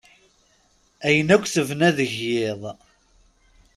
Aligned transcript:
Ayen 1.05 1.27
akk 1.35 1.45
tebna 1.53 1.89
deg 1.97 2.11
yiḍ. 2.21 2.61